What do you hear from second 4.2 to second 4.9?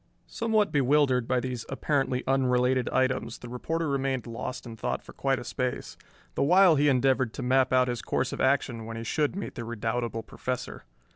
lost in